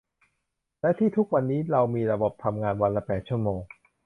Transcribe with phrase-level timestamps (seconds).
[0.81, 3.59] และที่ทุกวันนี้เรามีระบบทำงานวันละแปดชั่วโมง